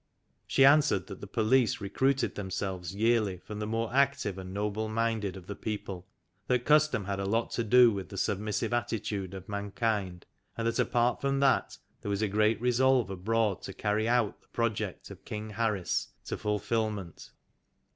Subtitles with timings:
[0.47, 5.37] She answered that the police recruited themselves yearly from the more active and noble minded
[5.37, 6.07] of the people,
[6.47, 10.25] that custom had a lot to do with the submissive attitude of mankind,
[10.57, 14.47] and that apart from that, there was a great resolve abroad to carry out the
[14.47, 17.29] project of King Harris to fulfilment.